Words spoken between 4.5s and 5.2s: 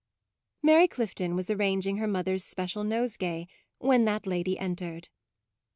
entered.